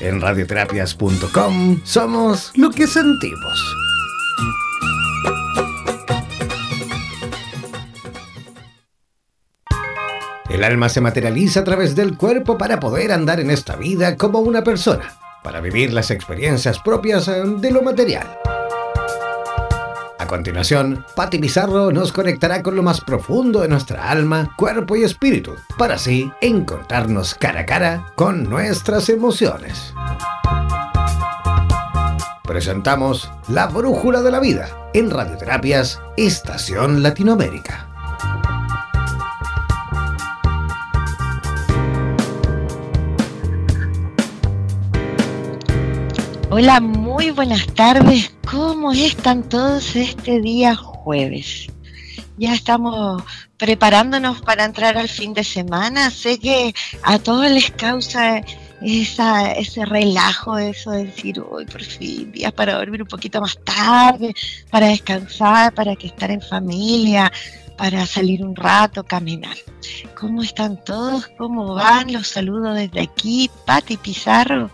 [0.00, 3.76] En radioterapias.com somos lo que sentimos.
[10.48, 14.40] El alma se materializa a través del cuerpo para poder andar en esta vida como
[14.40, 18.26] una persona, para vivir las experiencias propias eh, de lo material.
[20.30, 25.56] Continuación, Patti Pizarro nos conectará con lo más profundo de nuestra alma, cuerpo y espíritu,
[25.76, 29.92] para así encontrarnos cara a cara con nuestras emociones.
[32.44, 37.88] Presentamos La Brújula de la Vida en Radioterapias Estación Latinoamérica.
[46.52, 46.80] Hola,
[47.20, 48.32] muy buenas tardes.
[48.50, 51.66] ¿Cómo están todos este día jueves?
[52.38, 53.22] Ya estamos
[53.58, 56.10] preparándonos para entrar al fin de semana.
[56.10, 58.40] Sé que a todos les causa
[58.80, 64.34] ese relajo, eso de decir, uy, por fin, días para dormir un poquito más tarde,
[64.70, 67.30] para descansar, para que estar en familia,
[67.76, 69.58] para salir un rato, caminar.
[70.18, 71.28] ¿Cómo están todos?
[71.36, 72.14] ¿Cómo van?
[72.14, 74.70] Los saludo desde aquí, Pati Pizarro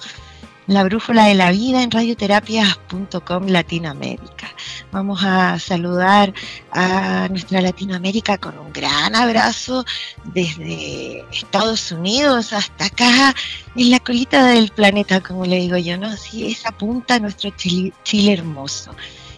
[0.66, 4.48] la brújula de la vida en radioterapias.com Latinoamérica.
[4.90, 6.32] Vamos a saludar
[6.72, 9.84] a nuestra Latinoamérica con un gran abrazo
[10.24, 13.34] desde Estados Unidos hasta acá
[13.76, 16.08] en la colita del planeta, como le digo yo, ¿no?
[16.08, 18.92] Así esa punta nuestro Chile, Chile hermoso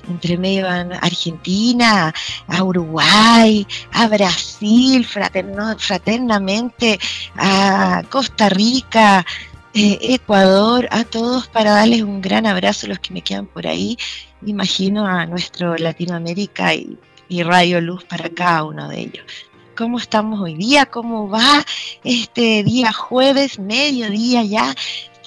[0.09, 2.15] entre medio van Argentina,
[2.47, 6.99] a Uruguay, a Brasil, fraternamente,
[7.37, 9.25] a Costa Rica,
[9.79, 13.97] eh, Ecuador, a todos para darles un gran abrazo, los que me quedan por ahí.
[14.45, 16.99] Imagino a nuestro Latinoamérica y,
[17.29, 19.25] y Radio Luz para cada uno de ellos.
[19.77, 20.87] ¿Cómo estamos hoy día?
[20.87, 21.65] ¿Cómo va
[22.03, 24.75] este día jueves, mediodía ya?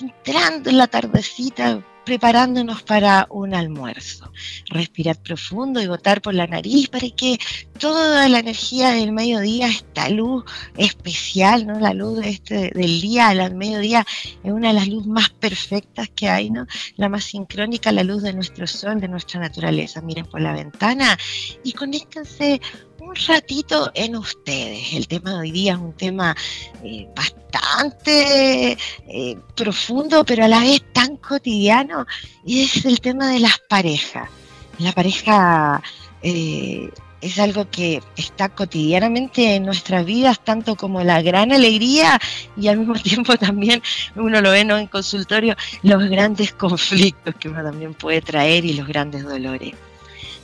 [0.01, 4.31] Entrando en la tardecita, preparándonos para un almuerzo.
[4.69, 7.37] Respirar profundo y botar por la nariz para que
[7.79, 10.43] toda la energía del mediodía, esta luz
[10.77, 11.79] especial, ¿no?
[11.79, 14.05] La luz este, del día al mediodía
[14.43, 16.65] es una de las luces más perfectas que hay, ¿no?
[16.95, 20.01] La más sincrónica, la luz de nuestro sol, de nuestra naturaleza.
[20.01, 21.17] Miren por la ventana
[21.63, 22.61] y conéctense
[23.01, 24.93] un ratito en ustedes.
[24.93, 26.35] El tema de hoy día es un tema
[26.83, 32.05] eh, bastante eh, profundo, pero a la vez tan cotidiano,
[32.45, 34.29] y es el tema de las parejas.
[34.77, 35.81] La pareja
[36.21, 36.89] eh,
[37.21, 42.19] es algo que está cotidianamente en nuestras vidas, tanto como la gran alegría
[42.55, 43.81] y al mismo tiempo también
[44.15, 48.87] uno lo ve en consultorio, los grandes conflictos que uno también puede traer y los
[48.87, 49.73] grandes dolores.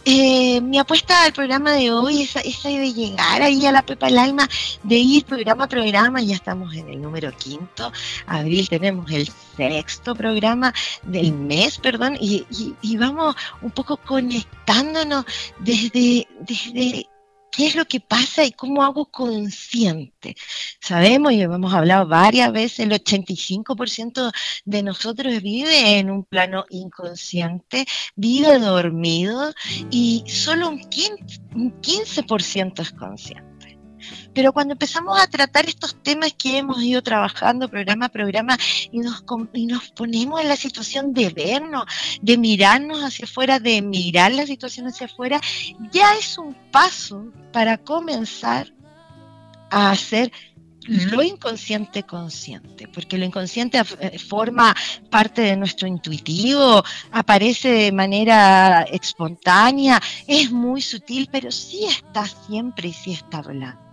[0.10, 4.08] Eh, mi apuesta al programa de hoy es esa de llegar ahí a la Pepa
[4.08, 4.48] el Alma,
[4.84, 7.92] de ir programa a programa, ya estamos en el número quinto,
[8.26, 10.74] abril tenemos el sexto programa
[11.04, 12.46] del mes, perdón, y,
[12.82, 15.26] y vamos un poco conectándonos
[15.60, 17.10] desde, desde
[17.58, 20.36] qué es lo que pasa y cómo hago consciente.
[20.80, 24.32] Sabemos y hemos hablado varias veces, el 85%
[24.64, 29.56] de nosotros vive en un plano inconsciente, vive dormido
[29.90, 33.47] y solo un 15%, es consciente.
[34.34, 38.58] Pero cuando empezamos a tratar estos temas que hemos ido trabajando programa a programa
[38.92, 39.24] y nos,
[39.54, 41.86] y nos ponemos en la situación de vernos,
[42.22, 45.42] de mirarnos hacia afuera, de mirar la situación hacia afuera,
[45.92, 48.74] ya es un paso para comenzar
[49.70, 50.32] a hacer
[50.88, 54.76] lo inconsciente consciente, porque lo inconsciente eh, forma
[55.10, 62.90] parte de nuestro intuitivo, aparece de manera espontánea, es muy sutil, pero sí está siempre
[62.90, 63.87] y sí está hablando.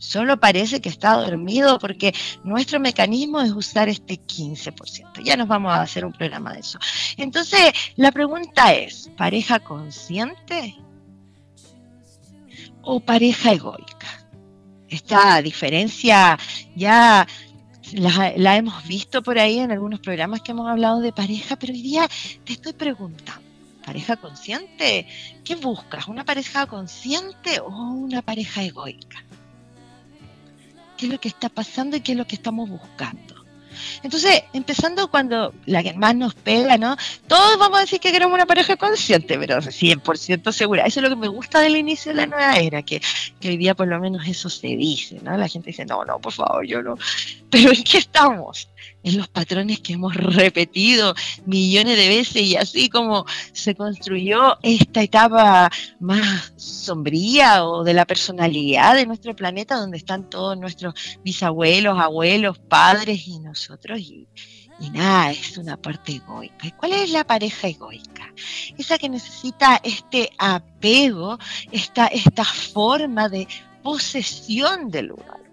[0.00, 5.22] Solo parece que está dormido porque nuestro mecanismo es usar este 15%.
[5.22, 6.78] Ya nos vamos a hacer un programa de eso.
[7.18, 10.74] Entonces, la pregunta es, ¿pareja consciente
[12.80, 14.26] o pareja egoica?
[14.88, 16.38] Esta diferencia
[16.74, 17.26] ya
[17.92, 21.82] la, hemos visto por ahí en algunos programas que hemos hablado de pareja, pero hoy
[21.82, 22.08] día
[22.44, 23.42] te estoy preguntando,
[23.84, 25.06] ¿pareja consciente?
[25.44, 26.08] ¿Qué buscas?
[26.08, 29.24] ¿Una pareja consciente o una pareja egoica?
[31.00, 33.40] Qué es lo que está pasando y qué es lo que estamos buscando.
[34.02, 36.96] Entonces, empezando cuando la que más nos pega, ¿no?
[37.26, 40.84] Todos vamos a decir que queremos una pareja consciente, pero 100% segura.
[40.84, 43.00] Eso es lo que me gusta del inicio de la nueva era, que,
[43.40, 45.34] que, hoy día por lo menos eso se dice, ¿no?
[45.38, 46.96] La gente dice, no, no, por favor, yo no.
[47.50, 48.68] Pero ¿en qué estamos?
[49.02, 51.14] en los patrones que hemos repetido
[51.46, 55.70] millones de veces y así como se construyó esta etapa
[56.00, 60.94] más sombría o de la personalidad de nuestro planeta donde están todos nuestros
[61.24, 64.28] bisabuelos, abuelos, padres y nosotros y,
[64.92, 66.66] nada, es una parte egoica.
[66.66, 68.32] ¿Y cuál es la pareja egoica?
[68.78, 71.38] Esa que necesita este apego,
[71.70, 73.46] esta, esta forma de
[73.82, 75.49] posesión del lugar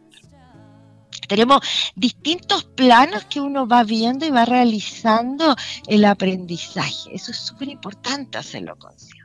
[1.27, 1.61] tenemos
[1.95, 5.55] distintos planos que uno va viendo y va realizando
[5.87, 7.13] el aprendizaje.
[7.13, 9.17] Eso es súper importante hacerlo consciente.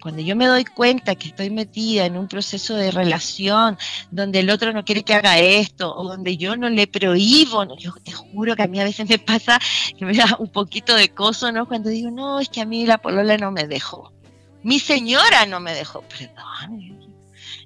[0.00, 3.76] Cuando yo me doy cuenta que estoy metida en un proceso de relación
[4.10, 7.92] donde el otro no quiere que haga esto o donde yo no le prohíbo, yo
[8.04, 9.58] te juro que a mí a veces me pasa
[9.96, 11.66] que me da un poquito de coso, ¿no?
[11.66, 14.12] Cuando digo, no, es que a mí la polola no me dejó.
[14.62, 17.08] Mi señora no me dejó, perdón.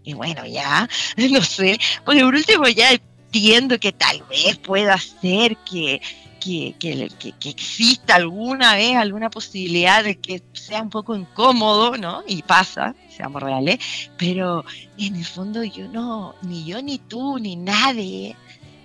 [0.04, 2.90] Y bueno, ya, no sé, porque por último ya
[3.32, 6.02] entiendo que tal vez pueda ser que,
[6.38, 12.22] que, que, exista alguna vez alguna posibilidad de que sea un poco incómodo, ¿no?
[12.26, 13.78] Y pasa, seamos reales,
[14.18, 14.66] pero
[14.98, 18.36] en el fondo yo no, ni yo ni tú, ni nadie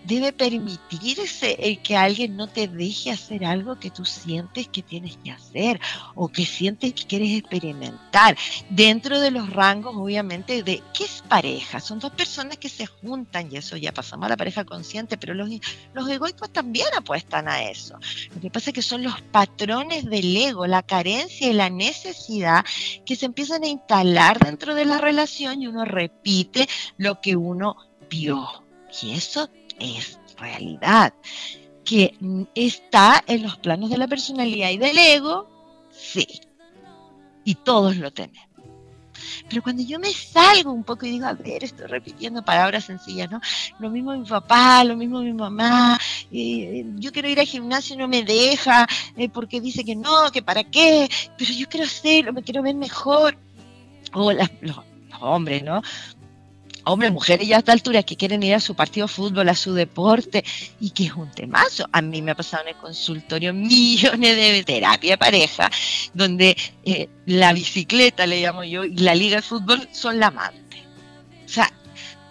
[0.07, 5.17] debe permitirse el que alguien no te deje hacer algo que tú sientes que tienes
[5.17, 5.81] que hacer
[6.15, 8.37] o que sientes que quieres experimentar.
[8.69, 11.81] Dentro de los rangos, obviamente, de qué es pareja.
[11.81, 15.33] Son dos personas que se juntan y eso ya pasamos a la pareja consciente, pero
[15.33, 15.49] los,
[15.93, 17.99] los egoicos también apuestan a eso.
[18.33, 22.63] Lo que pasa es que son los patrones del ego, la carencia y la necesidad
[23.05, 26.67] que se empiezan a instalar dentro de la relación y uno repite
[26.97, 27.75] lo que uno
[28.09, 28.63] vio.
[29.01, 31.13] Y eso es realidad,
[31.83, 32.15] que
[32.53, 35.47] está en los planos de la personalidad y del ego,
[35.91, 36.27] sí,
[37.43, 38.47] y todos lo tenemos.
[39.49, 43.31] Pero cuando yo me salgo un poco y digo, a ver, estoy repitiendo palabras sencillas,
[43.31, 43.39] ¿no?
[43.79, 45.97] Lo mismo mi papá, lo mismo mi mamá,
[46.29, 50.41] yo quiero ir al gimnasio y no me deja, eh, porque dice que no, que
[50.41, 53.37] para qué, pero yo quiero hacerlo, me quiero ver mejor.
[54.13, 54.79] O los
[55.19, 55.81] hombres, ¿no?
[56.91, 59.55] Hombres, mujeres ya a esta altura que quieren ir a su partido de fútbol, a
[59.55, 60.43] su deporte,
[60.79, 61.87] y que es un temazo.
[61.91, 65.69] A mí me ha pasado en el consultorio millones de terapia de pareja,
[66.13, 70.83] donde eh, la bicicleta, le llamo yo, y la liga de fútbol son la amante.
[71.45, 71.71] O sea,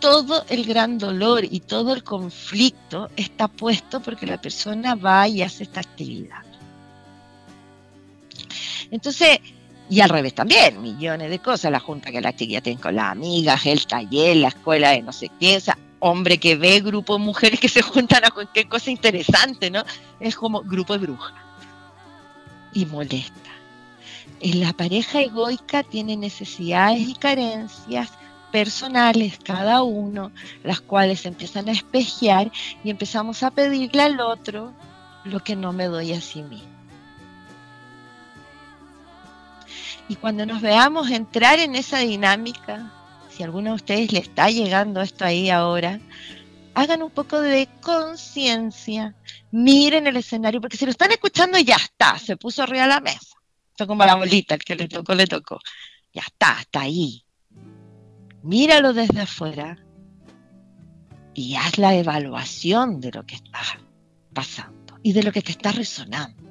[0.00, 5.42] todo el gran dolor y todo el conflicto está puesto porque la persona va y
[5.42, 6.42] hace esta actividad.
[8.90, 9.40] Entonces,
[9.88, 13.12] y al revés también, millones de cosas, la junta que la chiquilla tiene con las
[13.12, 17.14] amigas, el taller, la escuela de no sé qué, o sea, hombre que ve grupo
[17.14, 19.84] de mujeres que se juntan a cualquier cosa interesante, ¿no?
[20.18, 21.34] Es como grupo de brujas.
[22.72, 23.50] Y molesta.
[24.40, 28.10] En la pareja egoica tiene necesidades y carencias
[28.52, 32.50] personales cada uno, las cuales empiezan a espejear
[32.84, 34.72] y empezamos a pedirle al otro
[35.24, 36.75] lo que no me doy a sí mismo.
[40.08, 42.92] Y cuando nos veamos entrar en esa dinámica,
[43.30, 46.00] si a alguno de ustedes le está llegando esto ahí ahora,
[46.74, 49.14] hagan un poco de conciencia,
[49.50, 53.00] miren el escenario, porque si lo están escuchando ya está, se puso arriba de la
[53.00, 53.36] mesa.
[53.70, 55.58] Esto como la bolita, el que le tocó, le tocó.
[56.12, 57.24] Ya está, está ahí.
[58.42, 59.76] Míralo desde afuera
[61.34, 63.60] y haz la evaluación de lo que está
[64.32, 66.45] pasando y de lo que te está resonando.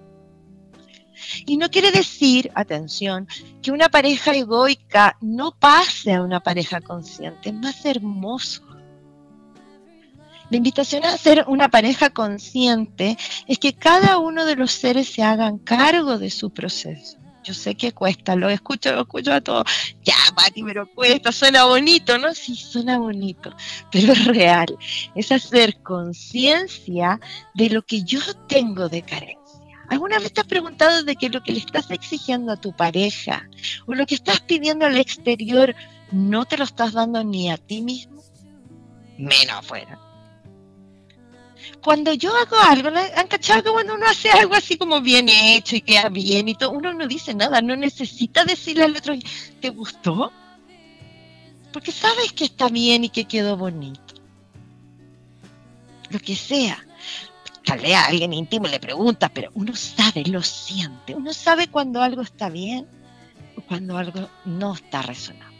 [1.45, 3.27] Y no quiere decir, atención,
[3.61, 8.63] que una pareja egoica no pase a una pareja consciente, es más hermoso.
[10.49, 13.17] La invitación a ser una pareja consciente
[13.47, 17.17] es que cada uno de los seres se hagan cargo de su proceso.
[17.43, 19.65] Yo sé que cuesta, lo escucho, lo escucho a todos.
[20.03, 22.33] Ya, Pati, pero cuesta, suena bonito, ¿no?
[22.33, 23.55] Sí, suena bonito,
[23.91, 24.77] pero es real.
[25.13, 27.19] Es hacer conciencia
[27.53, 29.44] de lo que yo tengo de carencia
[29.89, 33.47] ¿Alguna vez te has preguntado de que lo que le estás exigiendo a tu pareja
[33.85, 35.75] o lo que estás pidiendo al exterior
[36.11, 38.23] no te lo estás dando ni a ti mismo?
[39.17, 39.99] Menos afuera.
[41.81, 45.75] Cuando yo hago algo, ¿han cachado que cuando uno hace algo así como bien hecho
[45.75, 49.15] y queda bien y todo, uno no dice nada, no necesita decirle al otro,
[49.59, 50.31] ¿te gustó?
[51.71, 54.01] Porque sabes que está bien y que quedó bonito.
[56.09, 56.84] Lo que sea
[57.65, 62.01] tal vez a alguien íntimo le pregunta, pero uno sabe, lo siente, uno sabe cuando
[62.01, 62.87] algo está bien
[63.57, 65.55] o cuando algo no está resonando.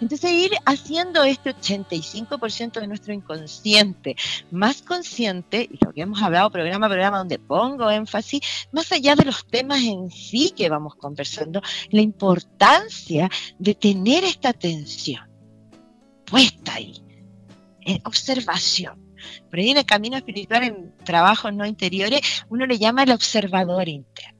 [0.00, 4.16] Entonces ir haciendo este 85% de nuestro inconsciente
[4.50, 8.40] más consciente, y lo que hemos hablado programa a programa donde pongo énfasis,
[8.72, 14.50] más allá de los temas en sí que vamos conversando, la importancia de tener esta
[14.50, 15.28] atención
[16.24, 17.02] puesta ahí,
[17.82, 19.07] en observación
[19.50, 23.88] Por ahí en el camino espiritual, en trabajos no interiores, uno le llama el observador
[23.88, 24.38] interno.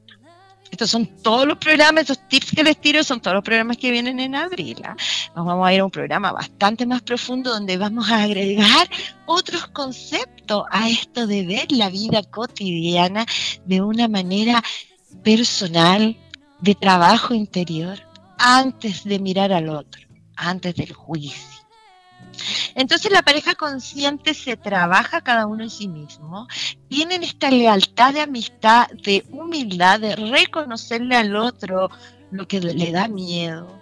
[0.70, 3.90] Estos son todos los programas, esos tips que les tiro son todos los programas que
[3.90, 4.76] vienen en abril.
[4.84, 4.96] ¿ah?
[5.34, 8.88] Nos vamos a ir a un programa bastante más profundo donde vamos a agregar
[9.26, 13.24] otros conceptos a esto de ver la vida cotidiana
[13.64, 14.62] de una manera
[15.24, 16.16] personal,
[16.60, 17.98] de trabajo interior,
[18.38, 20.02] antes de mirar al otro,
[20.36, 21.57] antes del juicio.
[22.74, 26.46] Entonces la pareja consciente se trabaja cada uno en sí mismo,
[26.88, 31.90] tienen esta lealtad de amistad, de humildad, de reconocerle al otro
[32.30, 33.80] lo que le da miedo,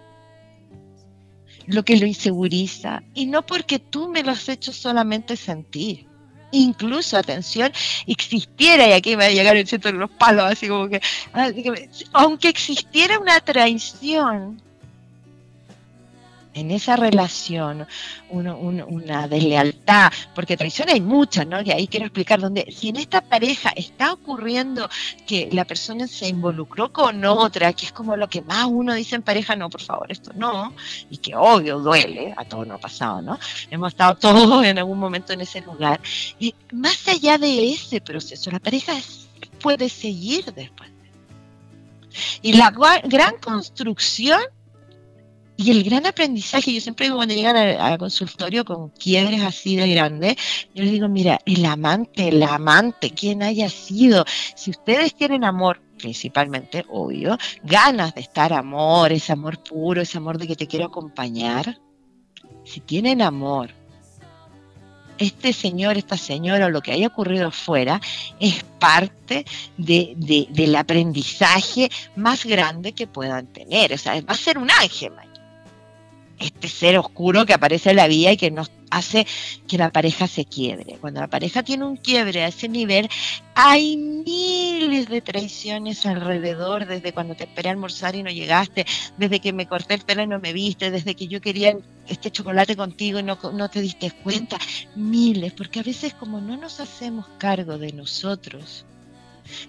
[1.67, 6.07] lo que lo inseguriza, y no porque tú me lo has hecho solamente sentir.
[6.53, 7.73] Incluso, atención,
[8.07, 11.01] existiera, y aquí me va a llegar el centro de los palos, así como que,
[11.35, 11.51] ah,
[12.13, 14.63] aunque existiera una traición,
[16.57, 17.87] en esa relación
[18.31, 21.61] una deslealtad, porque traición hay muchas, ¿no?
[21.61, 24.89] Y ahí quiero explicar dónde, si en esta pareja está ocurriendo
[25.27, 29.17] que la persona se involucró con otra, que es como lo que más uno dice
[29.17, 30.73] en pareja, no, por favor, esto no,
[31.11, 33.39] y que obvio duele, a todos nos pasado, ¿no?
[33.71, 36.01] Hemos estado todos en algún momento en ese lugar.
[36.39, 38.95] Y más allá de ese proceso, la pareja
[39.61, 40.91] puede seguir después.
[42.41, 42.71] Y la
[43.05, 44.41] gran construcción
[45.57, 49.89] y el gran aprendizaje, yo siempre digo cuando llegan al, consultorio con quiebres así de
[49.89, 50.37] grandes,
[50.75, 55.81] yo les digo, mira, el amante, el amante, quien haya sido, si ustedes tienen amor,
[55.99, 60.87] principalmente, obvio, ganas de estar amor, ese amor puro, ese amor de que te quiero
[60.87, 61.79] acompañar,
[62.65, 63.71] si tienen amor,
[65.19, 68.03] este señor, esta señora o lo que haya ocurrido afuera
[68.39, 69.47] es parte
[69.79, 73.95] del aprendizaje más grande que puedan tener.
[73.95, 75.13] O sea, va a ser un ángel
[76.39, 79.27] este ser oscuro que aparece en la vida y que nos hace
[79.67, 80.97] que la pareja se quiebre.
[81.01, 83.09] Cuando la pareja tiene un quiebre a ese nivel,
[83.55, 89.41] hay miles de traiciones alrededor, desde cuando te esperé a almorzar y no llegaste, desde
[89.41, 91.77] que me corté el pelo y no me viste, desde que yo quería
[92.07, 94.59] este chocolate contigo y no, no te diste cuenta,
[94.95, 98.85] miles, porque a veces como no nos hacemos cargo de nosotros,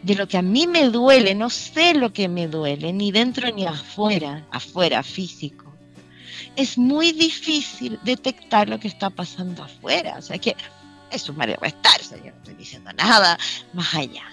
[0.01, 3.51] de lo que a mí me duele, no sé lo que me duele, ni dentro
[3.51, 5.66] ni afuera, afuera, físico
[6.57, 10.17] es muy difícil detectar lo que está pasando afuera.
[10.17, 10.55] O sea que
[11.11, 13.37] es un estar, yo no estoy diciendo nada
[13.73, 14.23] más allá.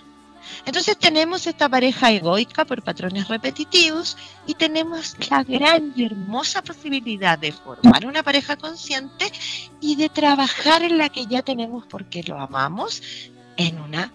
[0.67, 4.17] Entonces tenemos esta pareja egoica por patrones repetitivos
[4.47, 9.31] y tenemos la gran y hermosa posibilidad de formar una pareja consciente
[9.81, 13.03] y de trabajar en la que ya tenemos porque lo amamos
[13.57, 14.13] en una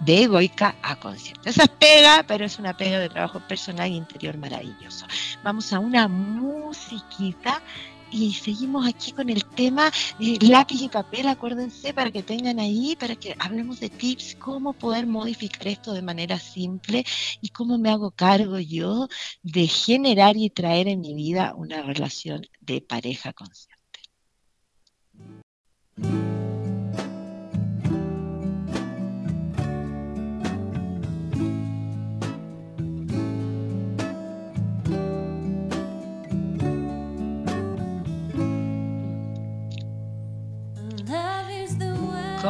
[0.00, 1.50] de egoica a consciente.
[1.50, 5.06] Esa es pega, pero es una pega de trabajo personal e interior maravilloso.
[5.42, 7.62] Vamos a una musiquita
[8.10, 12.96] y seguimos aquí con el tema eh, lápiz y papel, acuérdense, para que tengan ahí,
[12.98, 17.04] para que hablemos de tips, cómo poder modificar esto de manera simple
[17.40, 19.08] y cómo me hago cargo yo
[19.42, 23.80] de generar y traer en mi vida una relación de pareja consciente.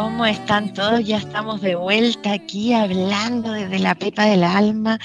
[0.00, 1.04] ¿Cómo están todos?
[1.04, 4.98] Ya estamos de vuelta aquí hablando desde la pepa del alma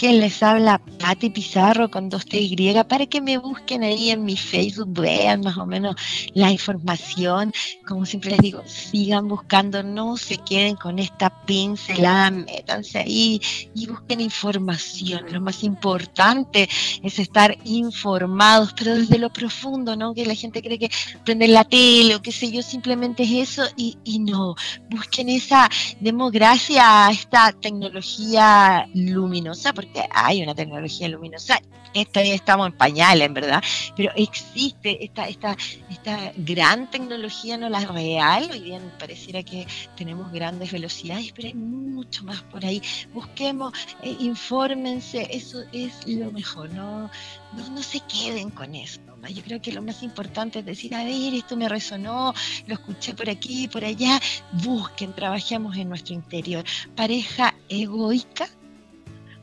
[0.00, 2.56] que les habla Pati Pizarro con dos T Y
[2.88, 5.94] para que me busquen ahí en mi Facebook, vean más o menos
[6.32, 7.52] la información.
[7.86, 13.42] Como siempre les digo, sigan buscando, no se queden con esta pincelada, métanse ahí
[13.74, 15.26] y busquen información.
[15.30, 16.66] Lo más importante
[17.02, 20.14] es estar informados, pero desde lo profundo, ¿no?
[20.14, 20.90] Que la gente cree que
[21.26, 24.54] prender la tele o qué sé yo, simplemente es eso y, y no.
[24.88, 25.68] Busquen esa
[26.00, 31.60] democracia esta tecnología luminosa, porque hay una tecnología luminosa.
[31.92, 33.62] Esta estamos en pañales, en verdad,
[33.96, 35.56] pero existe esta, esta,
[35.90, 38.48] esta gran tecnología, no la real.
[38.52, 39.66] Hoy día pareciera que
[39.96, 42.80] tenemos grandes velocidades, pero hay mucho más por ahí.
[43.12, 47.10] Busquemos, eh, infórmense, eso es lo mejor, no,
[47.56, 49.00] no, se queden con eso.
[49.28, 52.32] Yo creo que lo más importante es decir, a ver, esto me resonó,
[52.66, 54.20] lo escuché por aquí, por allá.
[54.64, 56.64] Busquen, trabajemos en nuestro interior.
[56.94, 58.48] Pareja egoica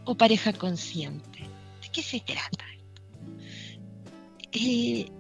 [0.08, 1.40] o pareja consciente.
[1.82, 2.66] ¿De qué se trata?
[4.54, 5.12] Eh,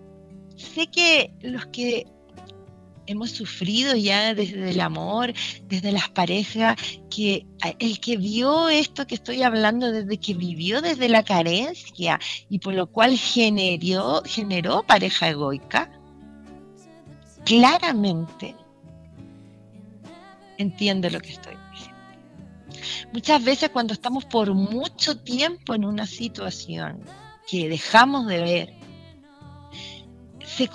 [0.55, 2.07] sé que los que
[3.05, 6.77] hemos sufrido ya desde el amor, desde las parejas,
[7.09, 7.45] que
[7.79, 12.73] el que vio esto que estoy hablando desde que vivió desde la carencia y por
[12.73, 15.91] lo cual generó, generó pareja egoica,
[17.45, 18.55] claramente
[20.57, 21.66] entiende lo que estoy diciendo.
[23.13, 27.03] Muchas veces cuando estamos por mucho tiempo en una situación
[27.47, 28.73] que dejamos de ver,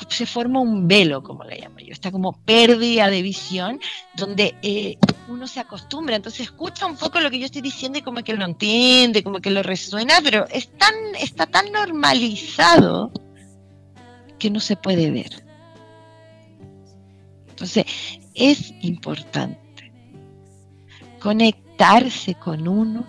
[0.08, 3.80] se, forma un velo, como le llamo yo, está como pérdida de visión,
[4.14, 4.96] donde eh,
[5.28, 8.34] uno se acostumbra, entonces escucha un poco lo que yo estoy diciendo y como que
[8.34, 13.12] lo entiende, como que lo resuena, pero es tan, está tan normalizado
[14.38, 15.44] que no se puede ver.
[17.48, 17.84] Entonces,
[18.34, 19.92] es importante
[21.72, 23.04] conectarse con uno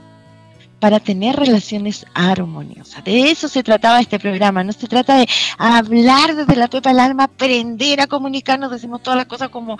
[0.80, 3.04] para tener relaciones armoniosas.
[3.04, 5.28] De eso se trataba este programa, no se trata de
[5.58, 9.78] hablar desde la pepa del alma, aprender a comunicarnos, decimos todas las cosas como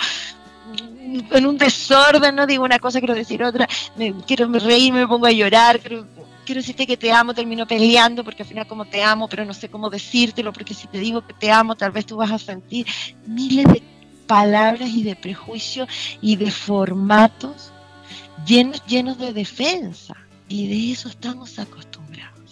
[1.32, 5.26] en un desorden, no digo una cosa, quiero decir otra, me, quiero reír, me pongo
[5.26, 6.06] a llorar, quiero,
[6.46, 9.54] quiero decirte que te amo, termino peleando porque al final como te amo, pero no
[9.54, 12.40] sé cómo decírtelo, porque si te digo que te amo, tal vez tú vas a
[12.40, 12.88] sentir
[13.28, 13.84] miles de
[14.26, 15.90] palabras y de prejuicios
[16.22, 17.73] y de formatos
[18.46, 20.16] llenos, llenos de defensa.
[20.48, 22.52] Y de eso estamos acostumbrados.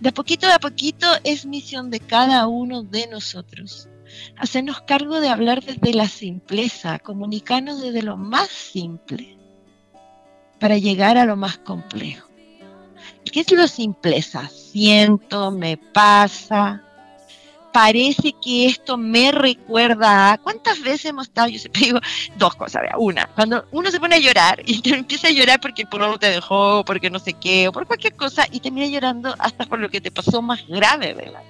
[0.00, 3.88] De poquito a poquito es misión de cada uno de nosotros
[4.36, 9.36] hacernos cargo de hablar desde la simpleza, comunicarnos desde lo más simple
[10.58, 12.28] para llegar a lo más complejo.
[13.32, 14.48] ¿Qué es lo simpleza?
[14.48, 16.82] Siento, me pasa,
[17.72, 22.00] parece que esto me recuerda a cuántas veces hemos estado, yo siempre digo
[22.36, 25.82] dos cosas, una, cuando uno se pone a llorar y te empieza a llorar porque
[25.82, 29.34] el no te dejó, porque no sé qué, o por cualquier cosa, y termina llorando
[29.38, 31.42] hasta por lo que te pasó más grave vida.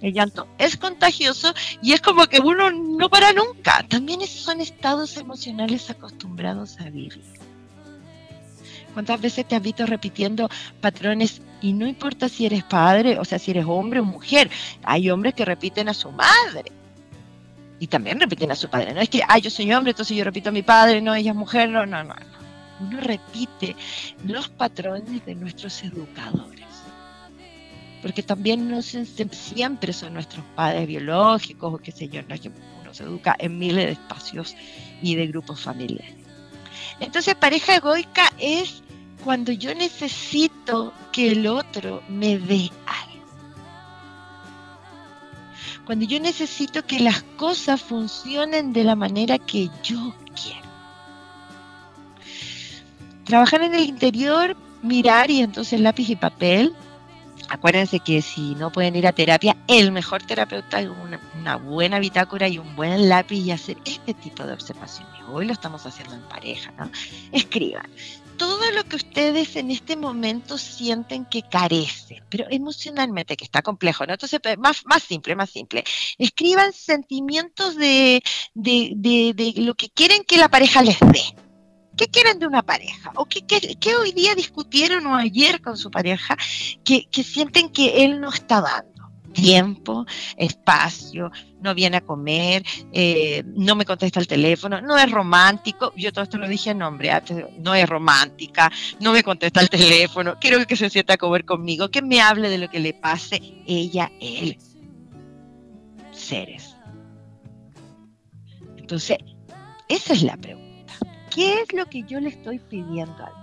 [0.00, 3.84] El llanto es contagioso y es como que uno no para nunca.
[3.88, 7.20] También esos son estados emocionales acostumbrados a vivir.
[8.92, 10.48] ¿Cuántas veces te has visto repitiendo
[10.80, 11.42] patrones?
[11.60, 14.50] Y no importa si eres padre, o sea, si eres hombre o mujer.
[14.82, 16.72] Hay hombres que repiten a su madre.
[17.78, 18.92] Y también repiten a su padre.
[18.92, 21.30] No es que, ah, yo soy hombre, entonces yo repito a mi padre, no, ella
[21.30, 22.14] es mujer, no, no, no.
[22.80, 23.76] Uno repite
[24.24, 26.66] los patrones de nuestros educadores.
[28.02, 32.34] Porque también no siempre son nuestros padres biológicos o qué sé yo, no,
[32.80, 34.56] uno se educa en miles de espacios
[35.02, 36.19] y de grupos familiares.
[37.00, 38.82] Entonces pareja egoica es
[39.24, 43.10] cuando yo necesito que el otro me dé algo.
[45.84, 50.68] Cuando yo necesito que las cosas funcionen de la manera que yo quiero.
[53.24, 56.74] Trabajar en el interior, mirar y entonces lápiz y papel.
[57.48, 60.88] Acuérdense que si no pueden ir a terapia, el mejor terapeuta es
[61.34, 65.52] una, buena bitácora y un buen lápiz y hacer este tipo de observaciones hoy lo
[65.52, 66.90] estamos haciendo en pareja, ¿no?
[67.32, 67.90] Escriban
[68.40, 74.06] todo lo que ustedes en este momento sienten que carece, pero emocionalmente, que está complejo,
[74.06, 74.14] ¿no?
[74.14, 75.84] Entonces, más, más simple, más simple.
[76.16, 78.22] Escriban sentimientos de,
[78.54, 81.22] de, lo que quieren que la pareja les dé.
[81.98, 83.12] ¿Qué quieren de una pareja?
[83.14, 86.34] ¿O qué, qué, hoy día discutieron o ayer con su pareja
[86.82, 88.89] que, que sienten que él no está dando?
[89.32, 95.92] Tiempo, espacio, no viene a comer, eh, no me contesta el teléfono, no es romántico,
[95.96, 97.22] yo todo esto lo dije nombre, ah,
[97.58, 101.90] no es romántica, no me contesta el teléfono, quiero que se sienta a comer conmigo,
[101.90, 104.58] que me hable de lo que le pase ella, él,
[106.12, 106.76] seres.
[108.76, 109.18] Entonces,
[109.88, 110.94] esa es la pregunta.
[111.32, 113.40] ¿Qué es lo que yo le estoy pidiendo al otro?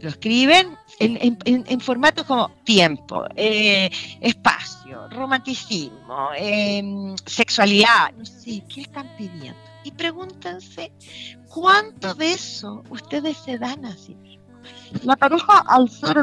[0.00, 3.90] Lo escriben en, formatos como tiempo, eh,
[4.20, 9.58] espacio, romanticismo, em, sexualidad, no sé, ¿qué están pidiendo?
[9.84, 10.92] Y pregúntense
[11.48, 14.44] cuánto de eso ustedes se dan a sí mismos.
[15.02, 16.16] La pareja al ser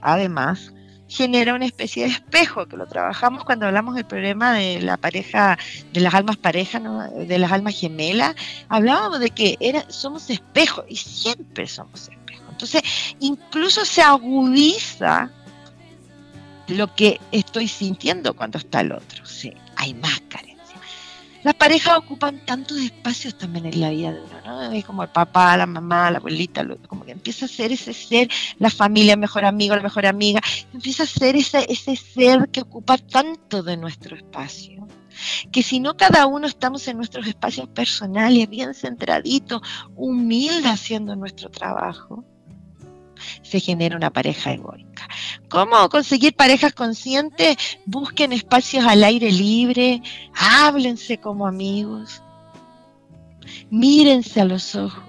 [0.00, 0.72] además,
[1.08, 5.58] genera una especie de espejo, que lo trabajamos cuando hablamos del problema de la pareja,
[5.92, 6.82] de las almas parejas,
[7.14, 8.34] de las almas gemelas,
[8.68, 12.23] hablábamos de que somos espejos y siempre somos espejos
[12.54, 12.82] entonces,
[13.18, 15.28] incluso se agudiza
[16.68, 19.26] lo que estoy sintiendo cuando está el otro.
[19.26, 20.54] Sí, hay más carencia.
[21.42, 24.72] Las parejas ocupan tantos espacios también en la vida de uno, ¿no?
[24.72, 28.28] Es como el papá, la mamá, la abuelita, como que empieza a ser ese ser,
[28.58, 30.40] la familia, el mejor amigo, la mejor amiga,
[30.72, 34.86] empieza a ser ese, ese ser que ocupa tanto de nuestro espacio
[35.52, 39.62] que si no cada uno estamos en nuestros espacios personales, bien centraditos,
[39.96, 42.24] humildes haciendo nuestro trabajo,
[43.42, 45.08] se genera una pareja egoica.
[45.48, 47.56] ¿Cómo conseguir parejas conscientes?
[47.86, 50.02] Busquen espacios al aire libre,
[50.34, 52.22] háblense como amigos,
[53.70, 55.04] mírense a los ojos,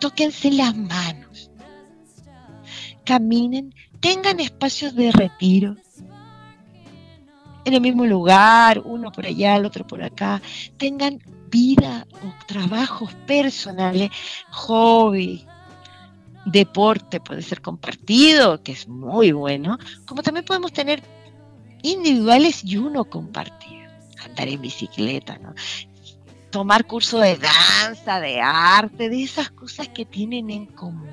[0.00, 1.50] tóquense las manos,
[3.04, 5.76] caminen, tengan espacios de retiro.
[7.64, 10.42] en el mismo lugar, uno por allá, el otro por acá,
[10.78, 14.10] tengan vida o trabajos personales,
[14.50, 15.46] hobby,
[16.44, 21.02] deporte puede ser compartido, que es muy bueno, como también podemos tener
[21.82, 23.90] individuales y uno compartido.
[24.24, 25.54] Andar en bicicleta, ¿no?
[26.50, 31.10] Tomar curso de danza, de arte, de esas cosas que tienen en común.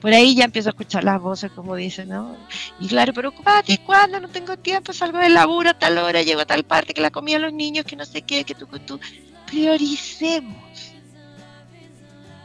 [0.00, 2.34] Por ahí ya empiezo a escuchar las voces como dicen, ¿no?
[2.80, 3.32] Y claro, pero
[3.66, 4.18] ¿y cuándo?
[4.18, 7.10] No tengo tiempo, salgo del laburo a tal hora, llego a tal parte, que la
[7.10, 8.98] comida a los niños, que no sé qué, que tú, que tú.
[9.46, 10.89] Prioricemos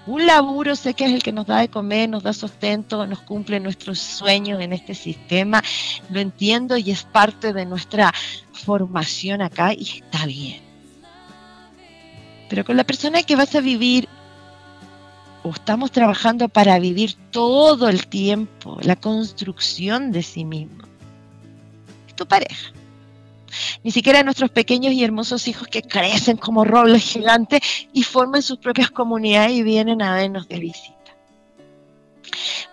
[0.07, 3.19] un laburo sé que es el que nos da de comer, nos da sustento, nos
[3.19, 5.63] cumple nuestros sueños en este sistema,
[6.09, 8.13] lo entiendo y es parte de nuestra
[8.51, 10.61] formación acá y está bien.
[12.49, 14.07] Pero con la persona que vas a vivir
[15.43, 20.83] o estamos trabajando para vivir todo el tiempo la construcción de sí mismo,
[22.07, 22.71] es tu pareja
[23.83, 27.61] ni siquiera nuestros pequeños y hermosos hijos que crecen como robles gigantes
[27.93, 30.95] y forman sus propias comunidades y vienen a vernos de visita.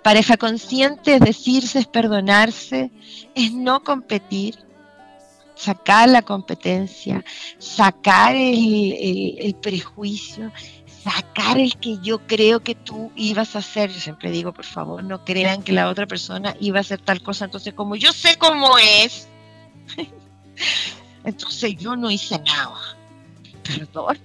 [0.03, 2.91] Pareja consciente es decirse, es perdonarse,
[3.35, 4.59] es no competir,
[5.55, 7.25] sacar la competencia,
[7.59, 10.51] sacar el, el, prejuicio,
[11.05, 13.91] sacar el que yo creo que tú ibas a hacer.
[13.91, 17.23] Yo siempre digo, por favor, no crean que la otra persona iba a hacer tal
[17.23, 17.45] cosa.
[17.45, 19.29] Entonces, como yo sé cómo es,
[21.25, 22.97] entonces yo no hice nada.
[23.63, 24.19] Perdón.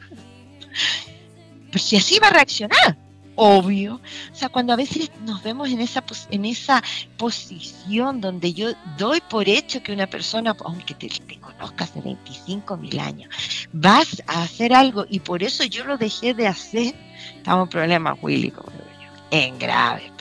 [1.71, 2.97] Pero si así va a reaccionar,
[3.37, 4.01] obvio.
[4.31, 6.83] O sea, cuando a veces nos vemos en esa, en esa
[7.17, 12.77] posición donde yo doy por hecho que una persona, aunque te, te conozcas de 25
[12.77, 13.29] mil años,
[13.71, 16.95] vas a hacer algo y por eso yo lo dejé de hacer,
[17.35, 20.11] estamos en problemas, Willy, como digo yo, en grave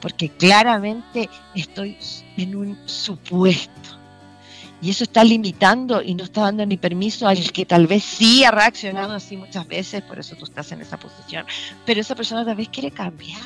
[0.00, 1.96] Porque claramente estoy
[2.36, 3.79] en un supuesto
[4.82, 8.44] y eso está limitando y no está dando ni permiso al que tal vez sí
[8.44, 11.44] ha reaccionado así muchas veces, por eso tú estás en esa posición.
[11.84, 13.40] Pero esa persona tal vez quiere cambiar.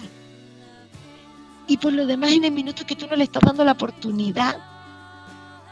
[1.67, 4.59] Y por lo demás, en el minuto que tú no le estás dando la oportunidad,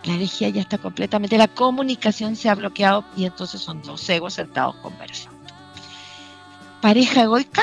[0.05, 4.35] la energía ya está completamente, la comunicación se ha bloqueado y entonces son dos egos
[4.35, 5.39] sentados conversando.
[6.81, 7.63] Pareja egoica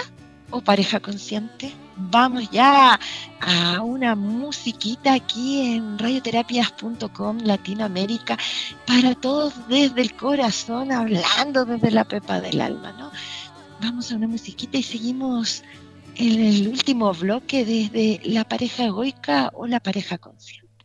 [0.52, 3.00] o pareja consciente vamos ya
[3.42, 8.38] a una musiquita aquí en radioterapias.com Latinoamérica
[8.88, 13.12] para todos desde el corazón, hablando desde la pepa del alma, ¿no?
[13.82, 15.64] Vamos a una musiquita y seguimos
[16.16, 20.68] en el último bloque desde la pareja egoica o la pareja consciente.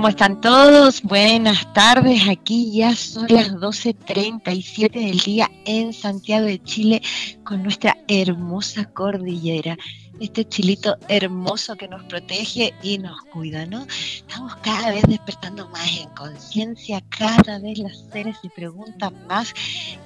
[0.00, 1.02] ¿Cómo están todos?
[1.02, 2.26] Buenas tardes.
[2.26, 7.02] Aquí ya son las 12.37 del día en Santiago de Chile
[7.44, 9.76] con nuestra hermosa cordillera
[10.20, 13.86] este chilito hermoso que nos protege y nos cuida, ¿no?
[13.88, 19.54] Estamos cada vez despertando más en conciencia, cada vez las seres se preguntan más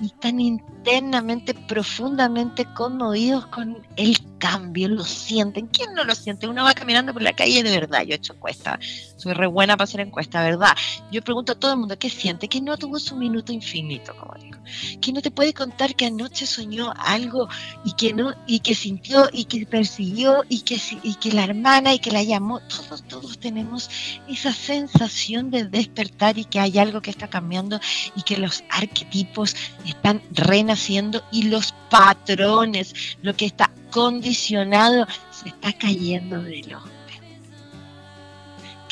[0.01, 5.69] y están internamente, profundamente conmovidos con el cambio, lo sienten.
[5.69, 6.47] ¿Quién no lo siente?
[6.47, 8.79] Uno va caminando por la calle de verdad, yo he hecho encuesta,
[9.17, 10.77] soy re buena para hacer encuesta, ¿verdad?
[11.11, 12.47] Yo pregunto a todo el mundo, ¿qué siente?
[12.47, 14.54] Que no tuvo su minuto infinito, como digo.
[15.01, 17.49] Que no te puede contar que anoche soñó algo
[17.85, 21.95] y que no, y que sintió y que percibió y que, y que la hermana
[21.95, 23.91] y que la llamó, todos, todos tenemos
[24.29, 27.81] esa sensación de despertar y que hay algo que está cambiando
[28.17, 35.73] y que los arquetipos están renaciendo y los patrones, lo que está condicionado, se está
[35.73, 36.94] cayendo del hombre.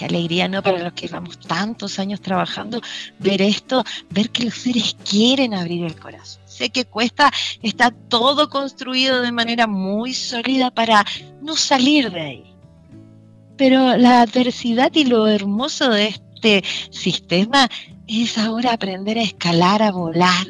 [0.04, 0.62] Alegría, ¿no?
[0.62, 2.80] Para los que llevamos tantos años trabajando,
[3.18, 8.48] ver esto, ver que los seres quieren abrir el corazón sé que cuesta, está todo
[8.48, 11.04] construido de manera muy sólida para
[11.40, 12.54] no salir de ahí.
[13.56, 17.68] Pero la adversidad y lo hermoso de este sistema
[18.06, 20.46] es ahora aprender a escalar, a volar,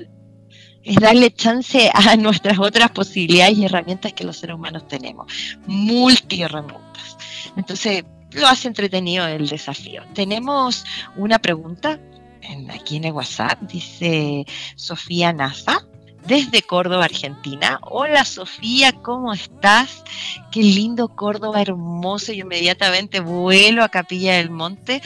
[0.83, 5.33] es darle chance a nuestras otras posibilidades y herramientas que los seres humanos tenemos,
[5.67, 7.17] multi herramientas.
[7.57, 10.03] Entonces, lo hace entretenido el desafío.
[10.15, 10.85] Tenemos
[11.17, 11.99] una pregunta
[12.41, 14.45] en, aquí en el WhatsApp, dice
[14.77, 15.87] Sofía Nasa
[16.27, 17.81] desde Córdoba, Argentina.
[17.83, 20.05] Hola Sofía, ¿cómo estás?
[20.51, 22.33] Qué lindo Córdoba, hermoso.
[22.33, 25.03] Yo inmediatamente vuelo a Capilla del Monte.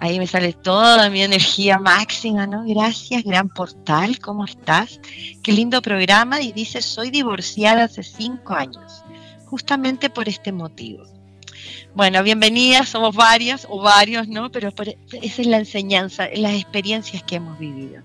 [0.00, 2.64] Ahí me sale toda mi energía máxima, ¿no?
[2.64, 5.00] Gracias, gran portal, ¿cómo estás?
[5.42, 6.40] Qué lindo programa.
[6.40, 9.02] Y dice, soy divorciada hace cinco años,
[9.46, 11.17] justamente por este motivo.
[11.94, 14.50] Bueno, bienvenidas, somos varias o varios, ¿no?
[14.50, 18.02] Pero esa es la enseñanza, las experiencias que hemos vivido.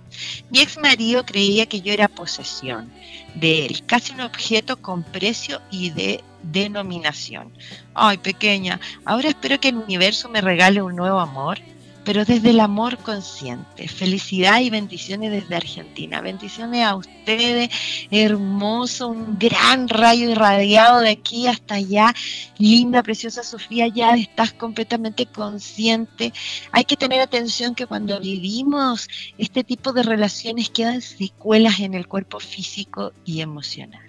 [0.50, 2.92] Mi ex marido creía que yo era posesión
[3.36, 7.52] de él, casi un objeto con precio y de denominación.
[7.94, 11.60] Ay, pequeña, ahora espero que el universo me regale un nuevo amor
[12.04, 13.88] pero desde el amor consciente.
[13.88, 16.22] Felicidad y bendiciones desde Argentina.
[16.22, 17.70] Bendiciones a ustedes,
[18.12, 22.14] hermoso, un gran rayo irradiado de aquí hasta allá.
[22.58, 26.34] Linda, preciosa Sofía, ya estás completamente consciente.
[26.72, 32.08] Hay que tener atención que cuando vivimos este tipo de relaciones quedan secuelas en el
[32.08, 34.04] cuerpo físico y emocional.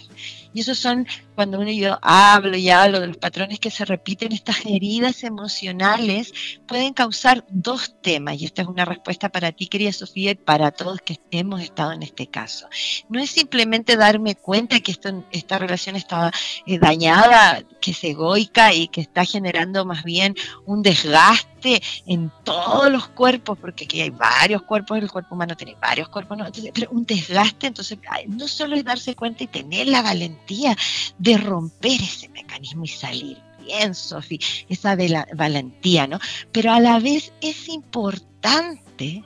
[0.53, 4.33] Y esos son cuando uno yo hablo y hablo de los patrones que se repiten,
[4.33, 6.33] estas heridas emocionales
[6.67, 8.41] pueden causar dos temas.
[8.41, 11.93] Y esta es una respuesta para ti, querida Sofía, y para todos que hemos estado
[11.93, 12.69] en este caso.
[13.09, 16.31] No es simplemente darme cuenta que esto, esta relación estaba
[16.67, 20.35] eh, dañada, que es egoica y que está generando más bien
[20.67, 25.77] un desgaste en todos los cuerpos, porque aquí hay varios cuerpos, el cuerpo humano tiene
[25.81, 26.47] varios cuerpos, ¿no?
[26.75, 30.77] pero un desgaste, entonces no solo es darse cuenta y tener la valentía
[31.25, 34.95] de romper ese mecanismo y salir bien, Sofi, esa
[35.35, 36.19] valentía, ¿no?
[36.53, 39.25] Pero a la vez es importante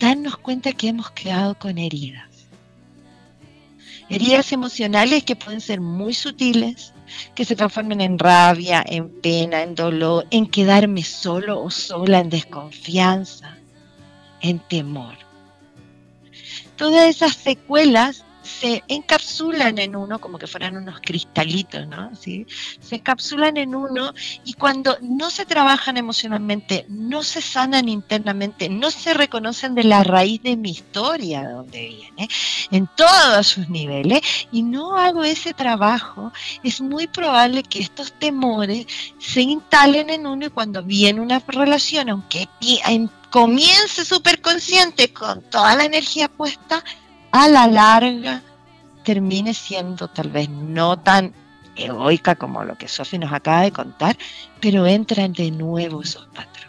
[0.00, 2.24] darnos cuenta que hemos quedado con heridas.
[4.08, 6.94] Heridas emocionales que pueden ser muy sutiles,
[7.34, 12.30] que se transformen en rabia, en pena, en dolor, en quedarme solo o sola, en
[12.30, 13.58] desconfianza,
[14.40, 15.18] en temor.
[16.76, 22.14] Todas esas secuelas se encapsulan en uno como que fueran unos cristalitos, ¿no?
[22.14, 22.46] ¿Sí?
[22.80, 28.90] Se encapsulan en uno y cuando no se trabajan emocionalmente, no se sanan internamente, no
[28.90, 32.28] se reconocen de la raíz de mi historia, de donde viene,
[32.70, 34.20] en todos sus niveles,
[34.52, 36.32] y no hago ese trabajo,
[36.62, 38.86] es muy probable que estos temores
[39.18, 42.48] se instalen en uno y cuando viene una relación, aunque
[43.30, 46.82] comience súper consciente con toda la energía puesta,
[47.44, 48.42] a la larga
[49.04, 51.32] termine siendo tal vez no tan
[51.76, 54.16] egoica como lo que Sofi nos acaba de contar,
[54.60, 56.66] pero entran de nuevo esos patrones.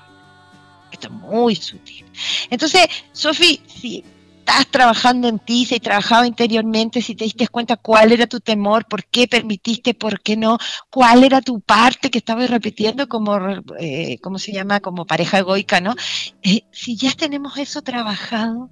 [0.91, 2.05] Esto es muy sutil.
[2.49, 4.03] Entonces, Sofi, si
[4.39, 8.39] estás trabajando en ti, si has trabajado interiormente, si te diste cuenta cuál era tu
[8.39, 10.57] temor, por qué permitiste, por qué no,
[10.89, 13.37] cuál era tu parte que estabas repitiendo como,
[13.79, 14.79] eh, ¿cómo se llama?
[14.79, 15.95] Como pareja egoica, ¿no?
[16.43, 18.69] Eh, si ya tenemos eso trabajado,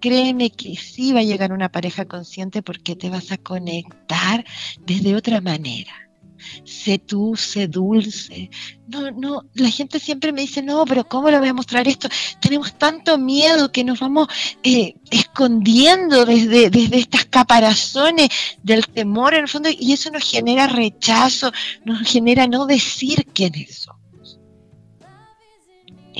[0.00, 4.44] créeme que sí va a llegar una pareja consciente porque te vas a conectar
[4.86, 5.92] desde otra manera.
[6.64, 8.50] Sé tú, sé dulce.
[8.88, 12.08] No, no, la gente siempre me dice, no, pero ¿cómo le voy a mostrar esto?
[12.40, 14.28] Tenemos tanto miedo que nos vamos
[14.62, 18.30] eh, escondiendo desde, desde estas caparazones
[18.62, 21.52] del temor en el fondo y eso nos genera rechazo,
[21.84, 23.99] nos genera no decir quiénes somos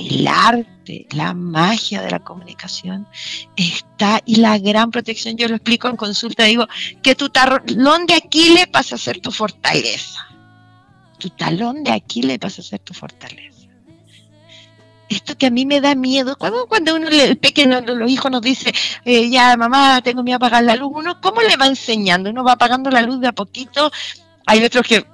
[0.09, 3.07] el arte, la magia de la comunicación
[3.55, 6.67] está y la gran protección, yo lo explico en consulta, digo,
[7.01, 10.27] que tu talón de Aquiles pasa a ser tu fortaleza.
[11.17, 13.67] Tu talón de Aquiles pasa a ser tu fortaleza.
[15.09, 18.41] Esto que a mí me da miedo, cuando, cuando uno, el pequeño, los hijos nos
[18.41, 22.29] dice, eh, ya mamá, tengo miedo a apagar la luz, uno, ¿cómo le va enseñando?
[22.29, 23.91] Uno va apagando la luz de a poquito,
[24.45, 25.05] hay otros que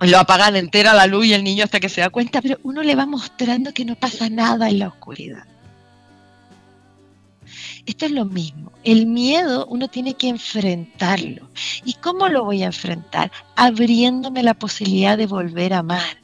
[0.00, 2.82] lo apagan entera la luz y el niño hasta que se da cuenta, pero uno
[2.82, 5.44] le va mostrando que no pasa nada en la oscuridad.
[7.86, 8.72] Esto es lo mismo.
[8.84, 11.48] El miedo uno tiene que enfrentarlo.
[11.84, 13.32] ¿Y cómo lo voy a enfrentar?
[13.56, 16.18] Abriéndome la posibilidad de volver a amar,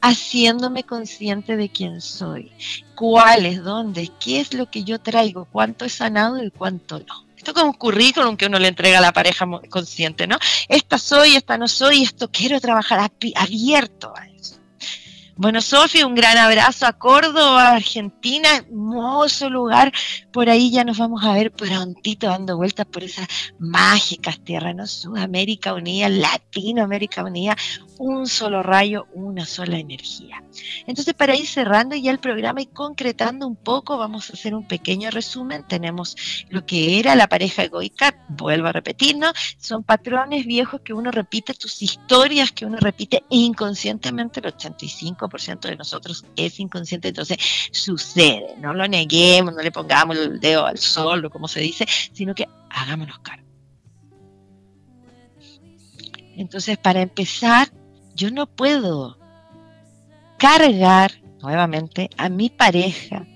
[0.00, 2.50] haciéndome consciente de quién soy,
[2.96, 7.23] cuál es, dónde, qué es lo que yo traigo, cuánto he sanado y cuánto no.
[7.44, 10.38] Esto es como un currículum que uno le entrega a la pareja consciente, ¿no?
[10.66, 14.56] Esta soy, esta no soy, esto quiero trabajar abierto a eso.
[15.36, 19.92] Bueno, Sofía, un gran abrazo a Córdoba, Argentina, hermoso lugar.
[20.32, 23.28] Por ahí ya nos vamos a ver prontito dando vueltas por esas
[23.58, 24.86] mágicas tierras, ¿no?
[24.86, 27.58] Sudamérica Unida, Latinoamérica Unida,
[27.98, 30.42] un solo rayo, una sola energía.
[30.86, 34.66] Entonces, para ir cerrando ya el programa y concretando un poco, vamos a hacer un
[34.66, 35.66] pequeño resumen.
[35.66, 36.16] Tenemos
[36.50, 39.32] lo que era la pareja egoica, vuelvo a repetir, ¿no?
[39.58, 45.76] Son patrones viejos que uno repite, tus historias que uno repite inconscientemente, el 85% de
[45.76, 47.38] nosotros es inconsciente, entonces
[47.70, 51.86] sucede, no lo neguemos, no le pongamos el dedo al sol o como se dice,
[52.12, 53.44] sino que hagámonos cargo.
[56.36, 57.68] Entonces, para empezar,
[58.14, 59.18] yo no puedo
[60.38, 63.26] cargar nuevamente a mi pareja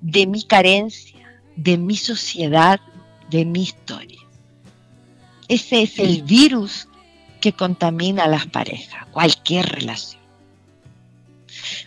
[0.00, 1.18] de mi carencia,
[1.56, 2.78] de mi sociedad,
[3.30, 4.20] de mi historia.
[5.48, 6.88] Ese es el virus
[7.40, 10.22] que contamina a las parejas, cualquier relación.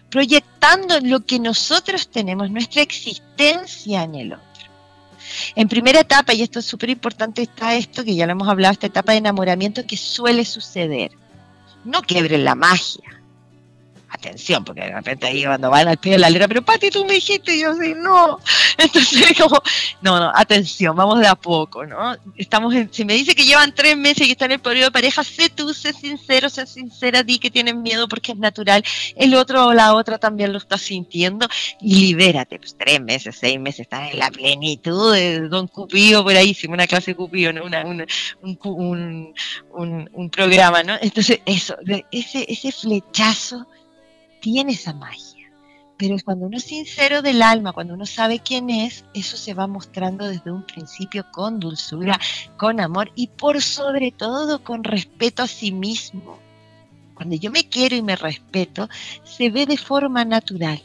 [0.09, 4.47] Proyectando lo que nosotros tenemos, nuestra existencia en el otro.
[5.55, 8.73] En primera etapa, y esto es súper importante, está esto que ya lo hemos hablado,
[8.73, 11.11] esta etapa de enamoramiento que suele suceder.
[11.87, 13.16] No quiebren la magia
[14.09, 17.05] atención, porque de repente ahí cuando van al pie de la letra, pero Pati, tú
[17.05, 18.39] me dijiste, y yo sí, no.
[18.77, 19.61] Entonces, como,
[20.01, 22.15] no, no, atención, vamos de a poco, ¿no?
[22.35, 24.91] Estamos en, si me dice que llevan tres meses y están en el periodo de
[24.91, 28.83] pareja, sé tú, sé sincero, sé sincera, di que tienen miedo porque es natural,
[29.15, 31.47] el otro o la otra también lo está sintiendo
[31.81, 36.35] y libérate, pues tres meses, seis meses, están en la plenitud de Don Cupido, por
[36.35, 37.63] ahí hicimos una clase de Cupido, ¿no?
[37.63, 38.07] Una, un,
[38.63, 40.95] un, un, programa, ¿no?
[41.01, 41.75] Entonces, eso,
[42.11, 43.67] ese, ese flechazo
[44.39, 45.37] tiene esa magia.
[45.97, 49.65] Pero cuando uno es sincero del alma, cuando uno sabe quién es, eso se va
[49.65, 52.19] mostrando desde un principio con dulzura,
[52.55, 56.37] con amor y por sobre todo con respeto a sí mismo.
[57.15, 58.87] Cuando yo me quiero y me respeto,
[59.23, 60.79] se ve de forma natural.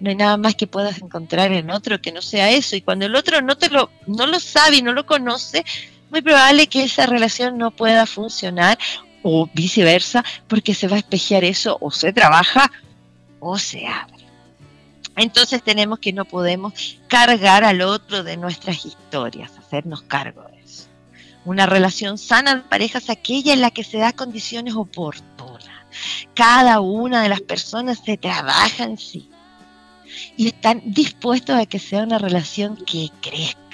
[0.00, 2.74] No hay nada más que puedas encontrar en otro que no sea eso.
[2.74, 5.62] Y cuando el otro no te lo, no lo sabe y no lo conoce,
[6.10, 8.78] muy probable que esa relación no pueda funcionar
[9.22, 12.70] o viceversa, porque se va a espejear eso, o se trabaja
[13.40, 14.20] o se abre.
[15.16, 20.88] Entonces tenemos que no podemos cargar al otro de nuestras historias, hacernos cargo de eso.
[21.44, 25.68] Una relación sana de pareja es aquella en la que se da condiciones oportunas.
[26.34, 29.28] Cada una de las personas se trabaja en sí
[30.36, 33.69] y están dispuestos a que sea una relación que crezca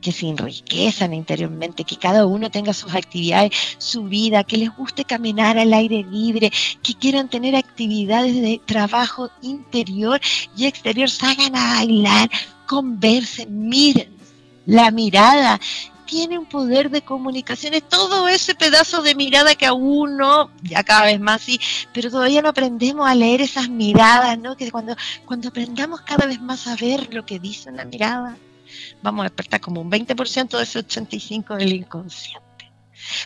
[0.00, 5.04] que se enriquezan interiormente, que cada uno tenga sus actividades, su vida, que les guste
[5.04, 6.50] caminar al aire libre,
[6.82, 10.20] que quieran tener actividades de trabajo interior
[10.56, 12.30] y exterior, salgan a bailar,
[12.66, 14.08] conversen, miren.
[14.66, 15.58] La mirada
[16.10, 21.04] tiene un poder de comunicaciones, todo ese pedazo de mirada que aún no, ya cada
[21.04, 21.60] vez más sí,
[21.94, 24.56] pero todavía no aprendemos a leer esas miradas, ¿no?
[24.56, 28.36] Que cuando, cuando aprendamos cada vez más a ver lo que dice una mirada,
[29.02, 32.50] vamos a despertar como un 20% de ese 85% del inconsciente.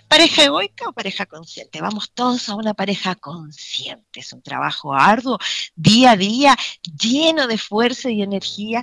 [0.09, 1.81] Pareja egoica o pareja consciente.
[1.81, 4.21] Vamos todos a una pareja consciente.
[4.21, 5.39] Es un trabajo arduo,
[5.75, 6.57] día a día,
[6.99, 8.83] lleno de fuerza y energía.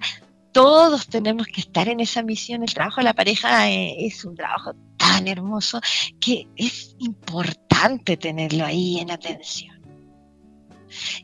[0.52, 2.64] Todos tenemos que estar en esa misión.
[2.64, 5.80] El trabajo de la pareja eh, es un trabajo tan hermoso
[6.20, 9.71] que es importante tenerlo ahí en atención.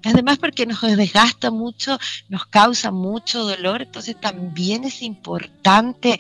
[0.04, 2.00] Además porque nos desgasta mucho,
[2.30, 6.20] nos causa mucho dolor, entonces también es importante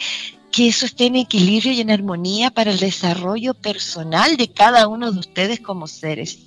[0.52, 5.12] que eso esté en equilibrio y en armonía para el desarrollo personal de cada uno
[5.12, 6.40] de ustedes como seres,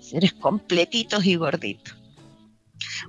[0.00, 1.96] seres completitos y gorditos.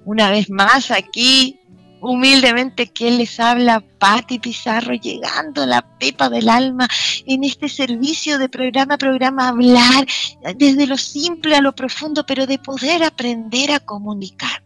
[0.05, 1.59] Una vez más aquí
[2.01, 6.87] Humildemente que les habla Patti Pizarro, llegando la pepa del alma
[7.25, 10.07] en este servicio de programa a programa, hablar
[10.55, 14.63] desde lo simple a lo profundo, pero de poder aprender a comunicar.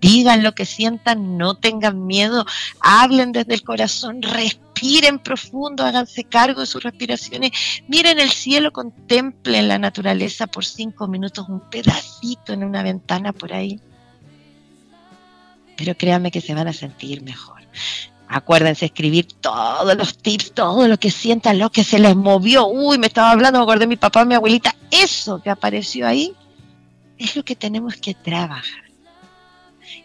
[0.00, 2.44] Digan lo que sientan, no tengan miedo,
[2.80, 7.50] hablen desde el corazón, respiren profundo, háganse cargo de sus respiraciones,
[7.88, 13.52] miren el cielo, contemplen la naturaleza por cinco minutos, un pedacito en una ventana por
[13.52, 13.80] ahí
[15.78, 17.62] pero créanme que se van a sentir mejor.
[18.28, 22.66] Acuérdense escribir todos los tips, todo lo que sientan, lo que se les movió.
[22.66, 24.74] Uy, me estaba hablando, me acordé de mi papá, mi abuelita.
[24.90, 26.34] Eso que apareció ahí
[27.16, 28.87] es lo que tenemos que trabajar.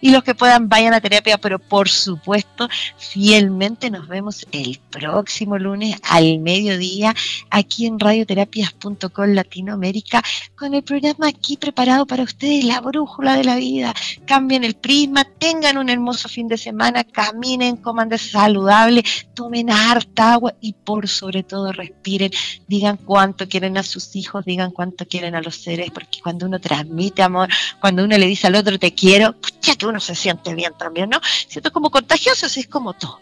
[0.03, 5.57] Y los que puedan vayan a terapia, pero por supuesto, fielmente nos vemos el próximo
[5.57, 7.15] lunes al mediodía
[7.49, 10.21] aquí en radioterapias.com Latinoamérica
[10.57, 13.93] con el programa aquí preparado para ustedes, la brújula de la vida.
[14.25, 20.33] Cambien el prisma, tengan un hermoso fin de semana, caminen, coman de saludable, tomen harta
[20.33, 22.31] agua y por sobre todo respiren,
[22.67, 26.59] digan cuánto quieren a sus hijos, digan cuánto quieren a los seres, porque cuando uno
[26.59, 27.47] transmite amor,
[27.79, 31.19] cuando uno le dice al otro te quiero, ya que se siente bien también, ¿no?
[31.47, 33.19] Siento como contagioso, así es como todo.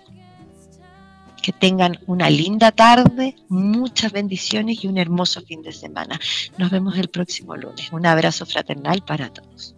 [1.42, 6.20] Que tengan una linda tarde, muchas bendiciones y un hermoso fin de semana.
[6.58, 7.92] Nos vemos el próximo lunes.
[7.92, 9.76] Un abrazo fraternal para todos.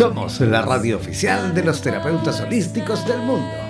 [0.00, 3.69] Somos la radio oficial de los terapeutas holísticos del mundo.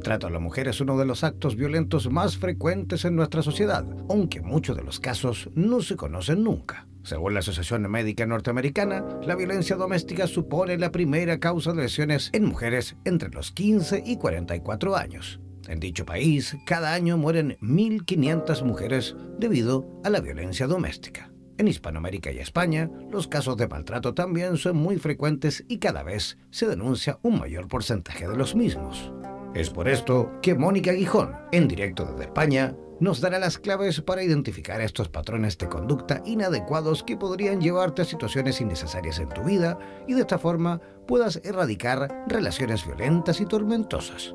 [0.00, 3.84] Trato a la mujer es uno de los actos violentos más frecuentes en nuestra sociedad,
[4.08, 6.86] aunque muchos de los casos no se conocen nunca.
[7.02, 12.46] Según la Asociación Médica Norteamericana, la violencia doméstica supone la primera causa de lesiones en
[12.46, 15.40] mujeres entre los 15 y 44 años.
[15.68, 21.30] En dicho país, cada año mueren 1.500 mujeres debido a la violencia doméstica.
[21.58, 26.38] En Hispanoamérica y España, los casos de maltrato también son muy frecuentes y cada vez
[26.50, 29.12] se denuncia un mayor porcentaje de los mismos.
[29.56, 34.22] Es por esto que Mónica Guijón, en directo desde España, nos dará las claves para
[34.22, 39.78] identificar estos patrones de conducta inadecuados que podrían llevarte a situaciones innecesarias en tu vida
[40.06, 44.34] y de esta forma puedas erradicar relaciones violentas y tormentosas.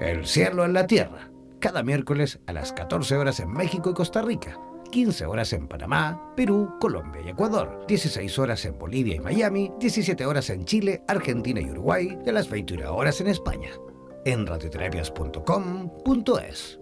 [0.00, 4.22] El cielo en la tierra, cada miércoles a las 14 horas en México y Costa
[4.22, 4.58] Rica
[4.90, 10.24] 15 horas en Panamá, Perú, Colombia y Ecuador, 16 horas en Bolivia y Miami, 17
[10.26, 13.70] horas en Chile, Argentina y Uruguay y a las 21 horas en España.
[14.24, 16.78] En radioterapias.com.es.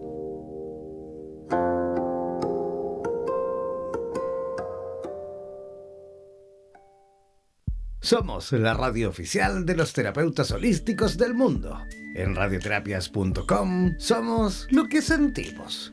[8.07, 11.77] Somos la radio oficial de los terapeutas holísticos del mundo.
[12.15, 15.93] En radioterapias.com somos lo que sentimos.